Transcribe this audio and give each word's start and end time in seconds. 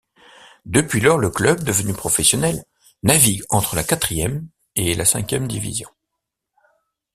Depuis 0.65 0.99
lors, 0.99 1.19
le 1.19 1.29
club, 1.29 1.63
devenu 1.63 1.93
professionnel, 1.93 2.63
navigue 3.03 3.43
entre 3.51 3.75
la 3.75 3.83
quatrième 3.83 4.47
et 4.75 4.95
la 4.95 5.05
cinquième 5.05 5.47
division. 5.47 5.89